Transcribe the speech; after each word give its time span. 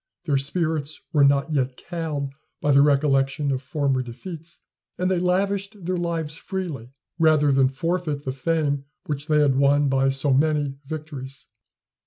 Their 0.23 0.37
spirits 0.37 0.99
were 1.13 1.23
not 1.23 1.51
yet 1.53 1.77
cowed 1.77 2.29
by 2.59 2.71
the 2.71 2.81
recollection 2.81 3.51
of 3.51 3.61
former 3.61 4.01
defeats; 4.01 4.59
and 4.97 5.11
they 5.11 5.19
lavished 5.19 5.85
their 5.85 5.95
lives 5.95 6.37
freely, 6.37 6.89
rather 7.19 7.51
than 7.51 7.69
forfeit 7.69 8.23
the 8.25 8.31
fame 8.31 8.85
which 9.05 9.27
they 9.27 9.39
had 9.39 9.57
won 9.57 9.89
by 9.89 10.09
so 10.09 10.31
many 10.31 10.79
victories. 10.85 11.45